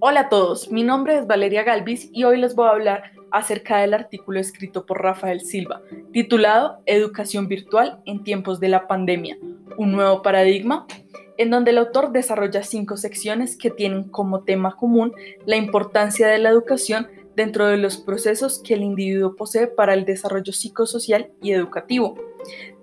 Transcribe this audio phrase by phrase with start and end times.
[0.00, 3.78] Hola a todos, mi nombre es Valeria Galvis y hoy les voy a hablar acerca
[3.78, 5.82] del artículo escrito por Rafael Silva,
[6.12, 9.36] titulado Educación virtual en tiempos de la pandemia,
[9.76, 10.86] un nuevo paradigma,
[11.36, 15.12] en donde el autor desarrolla cinco secciones que tienen como tema común
[15.46, 20.04] la importancia de la educación dentro de los procesos que el individuo posee para el
[20.04, 22.16] desarrollo psicosocial y educativo.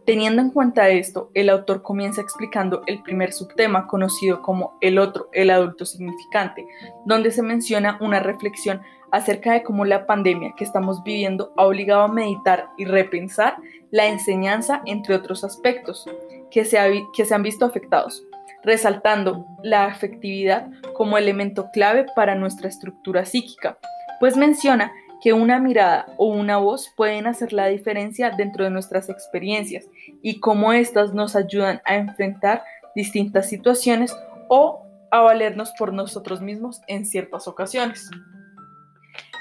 [0.06, 5.30] Teniendo en cuenta esto, el autor comienza explicando el primer subtema conocido como el otro,
[5.34, 6.66] el adulto significante,
[7.06, 8.82] donde se menciona una reflexión
[9.12, 13.58] acerca de cómo la pandemia que estamos viviendo ha obligado a meditar y repensar
[13.90, 16.06] la enseñanza, entre otros aspectos
[16.52, 16.78] que se,
[17.16, 18.24] que se han visto afectados,
[18.64, 23.80] resaltando la afectividad como elemento clave para nuestra estructura psíquica,
[24.20, 24.92] pues menciona
[25.26, 29.90] que una mirada o una voz pueden hacer la diferencia dentro de nuestras experiencias
[30.22, 32.64] y cómo éstas nos ayudan a enfrentar
[32.96, 34.16] distintas situaciones
[34.50, 38.08] o a valernos por nosotros mismos en ciertas ocasiones.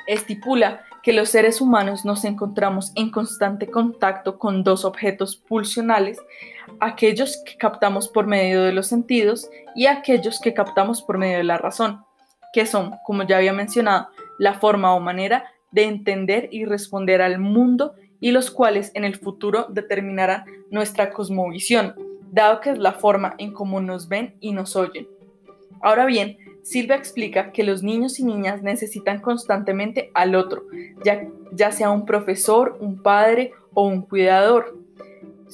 [0.07, 6.19] Estipula que los seres humanos nos encontramos en constante contacto con dos objetos pulsionales,
[6.81, 11.45] aquellos que captamos por medio de los sentidos y aquellos que captamos por medio de
[11.45, 12.07] la razón,
[12.55, 17.39] que son, como ya había mencionado, la forma o manera de entender y responder al
[17.39, 21.95] mundo y los cuales en el futuro determinarán nuestra cosmovisión,
[22.31, 25.07] dado que es la forma en cómo nos ven y nos oyen.
[25.83, 30.65] Ahora bien, Silvia explica que los niños y niñas necesitan constantemente al otro,
[31.05, 34.79] ya, ya sea un profesor, un padre o un cuidador,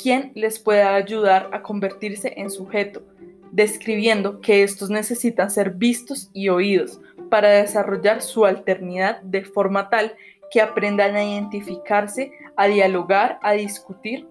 [0.00, 3.02] quien les pueda ayudar a convertirse en sujeto,
[3.50, 7.00] describiendo que estos necesitan ser vistos y oídos,
[7.30, 10.14] para desarrollar su alternidad de forma tal
[10.50, 14.28] que aprendan a identificarse, a dialogar, a discutir,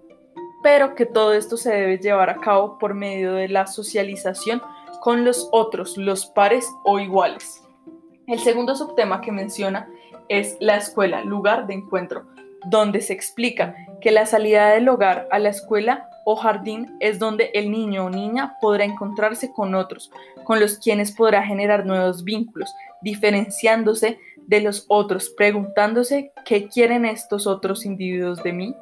[0.62, 4.62] pero que todo esto se debe llevar a cabo por medio de la socialización
[5.00, 7.62] con los otros, los pares o iguales.
[8.26, 9.88] El segundo subtema que menciona
[10.28, 12.26] es la escuela, lugar de encuentro,
[12.66, 17.50] donde se explica que la salida del hogar a la escuela o jardín es donde
[17.54, 20.10] el niño o niña podrá encontrarse con otros,
[20.44, 27.46] con los quienes podrá generar nuevos vínculos, diferenciándose de los otros, preguntándose qué quieren estos
[27.46, 28.74] otros individuos de mí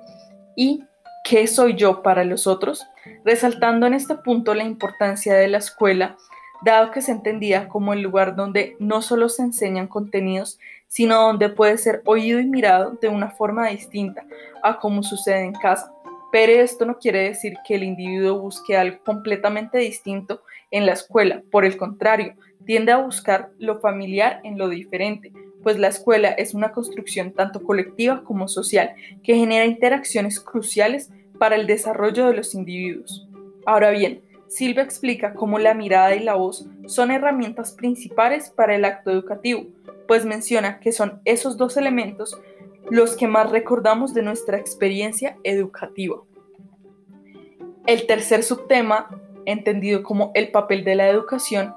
[0.56, 0.84] y
[1.24, 2.86] qué soy yo para los otros,
[3.24, 6.16] resaltando en este punto la importancia de la escuela,
[6.62, 11.50] dado que se entendía como el lugar donde no solo se enseñan contenidos, sino donde
[11.50, 14.24] puede ser oído y mirado de una forma distinta
[14.62, 15.92] a como sucede en casa.
[16.30, 21.42] Pero esto no quiere decir que el individuo busque algo completamente distinto en la escuela,
[21.50, 22.34] por el contrario,
[22.66, 27.62] tiende a buscar lo familiar en lo diferente, pues la escuela es una construcción tanto
[27.62, 33.26] colectiva como social que genera interacciones cruciales para el desarrollo de los individuos.
[33.64, 38.84] Ahora bien, Silvia explica cómo la mirada y la voz son herramientas principales para el
[38.84, 39.66] acto educativo,
[40.06, 42.38] pues menciona que son esos dos elementos
[42.90, 46.22] los que más recordamos de nuestra experiencia educativa.
[47.86, 49.08] El tercer subtema,
[49.46, 51.74] entendido como el papel de la educación,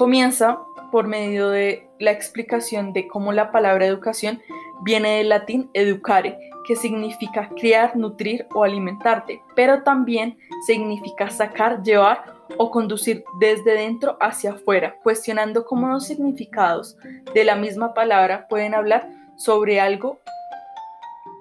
[0.00, 0.58] Comienza
[0.92, 4.40] por medio de la explicación de cómo la palabra educación
[4.82, 12.24] viene del latín educare, que significa criar, nutrir o alimentarte, pero también significa sacar, llevar
[12.56, 16.96] o conducir desde dentro hacia afuera, cuestionando cómo los significados
[17.34, 19.06] de la misma palabra pueden hablar
[19.40, 20.20] sobre algo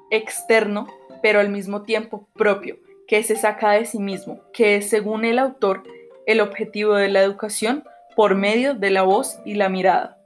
[0.09, 0.87] externo,
[1.21, 2.77] pero al mismo tiempo propio,
[3.07, 5.83] que se saca de sí mismo, que es, según el autor,
[6.25, 7.83] el objetivo de la educación
[8.15, 10.17] por medio de la voz y la mirada,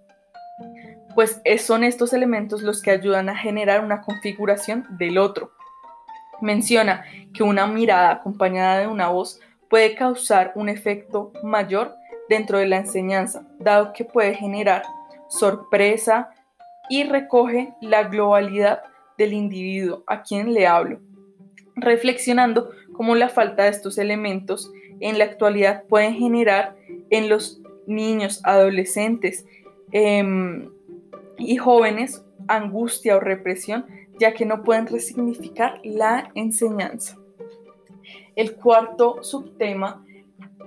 [1.15, 5.51] pues son estos elementos los que ayudan a generar una configuración del otro.
[6.41, 11.95] Menciona que una mirada acompañada de una voz puede causar un efecto mayor
[12.29, 14.83] dentro de la enseñanza, dado que puede generar
[15.27, 16.29] sorpresa
[16.89, 18.81] y recoge la globalidad
[19.17, 20.99] del individuo a quien le hablo,
[21.75, 26.75] reflexionando cómo la falta de estos elementos en la actualidad pueden generar
[27.09, 29.45] en los niños, adolescentes
[29.91, 30.69] em,
[31.37, 33.85] y jóvenes angustia o represión,
[34.19, 37.17] ya que no pueden resignificar la enseñanza.
[38.35, 40.03] El cuarto subtema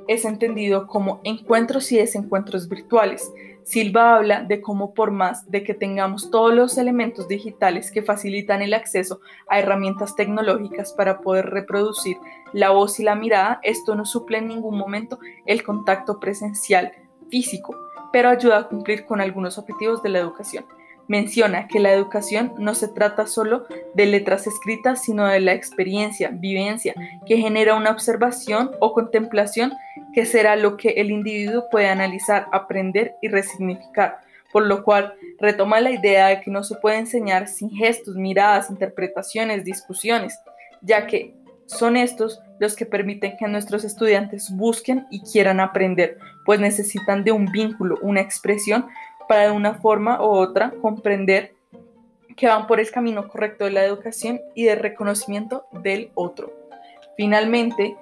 [0.08, 3.32] es entendido como encuentros y desencuentros virtuales.
[3.66, 8.62] Silva habla de cómo por más de que tengamos todos los elementos digitales que facilitan
[8.62, 12.16] el acceso a herramientas tecnológicas para poder reproducir
[12.52, 16.92] la voz y la mirada, esto no suple en ningún momento el contacto presencial
[17.28, 17.74] físico,
[18.12, 20.64] pero ayuda a cumplir con algunos objetivos de la educación.
[21.08, 26.30] Menciona que la educación no se trata solo de letras escritas, sino de la experiencia,
[26.32, 26.94] vivencia,
[27.26, 29.72] que genera una observación o contemplación
[30.16, 34.20] que será lo que el individuo puede analizar, aprender y resignificar,
[34.50, 38.70] por lo cual retoma la idea de que no se puede enseñar sin gestos, miradas,
[38.70, 40.40] interpretaciones, discusiones,
[40.80, 41.34] ya que
[41.66, 46.16] son estos los que permiten que nuestros estudiantes busquen y quieran aprender,
[46.46, 48.86] pues necesitan de un vínculo, una expresión
[49.28, 51.52] para de una forma u otra comprender
[52.38, 56.54] que van por el camino correcto de la educación y del reconocimiento del otro.
[57.18, 57.98] Finalmente,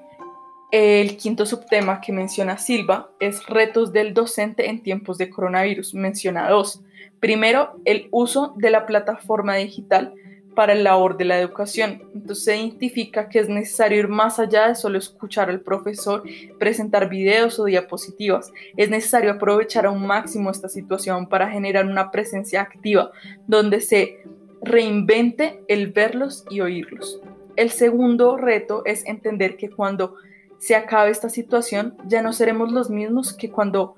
[0.75, 5.95] el quinto subtema que menciona Silva es retos del docente en tiempos de coronavirus.
[5.95, 6.83] Menciona dos.
[7.21, 10.15] Primero, el uso de la plataforma digital
[10.57, 12.03] para el labor de la educación.
[12.13, 16.25] Entonces se identifica que es necesario ir más allá de solo escuchar al profesor,
[16.59, 18.51] presentar videos o diapositivas.
[18.77, 23.13] Es necesario aprovechar a un máximo esta situación para generar una presencia activa
[23.47, 24.25] donde se
[24.61, 27.21] reinvente el verlos y oírlos.
[27.55, 30.17] El segundo reto es entender que cuando
[30.65, 33.97] se acabe esta situación ya no seremos los mismos que cuando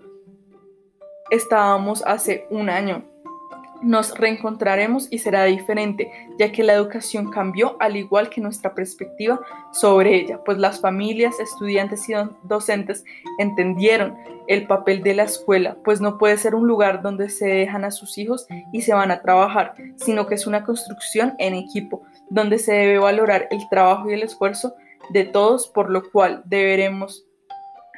[1.31, 3.05] estábamos hace un año.
[3.83, 6.11] Nos reencontraremos y será diferente,
[6.41, 9.39] ya que la educación cambió al igual que nuestra perspectiva
[9.71, 13.05] sobre ella, pues las familias, estudiantes y docentes
[13.39, 14.17] entendieron
[14.49, 17.93] el papel de la escuela, pues no puede ser un lugar donde se dejan a
[17.93, 22.59] sus hijos y se van a trabajar, sino que es una construcción en equipo, donde
[22.59, 24.75] se debe valorar el trabajo y el esfuerzo
[25.11, 27.27] de todos, por lo cual deberemos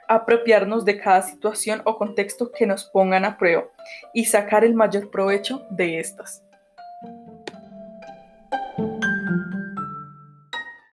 [0.08, 3.64] apropiarnos de cada situación o contexto que nos pongan a prueba
[4.14, 6.42] y sacar el mayor provecho de estas.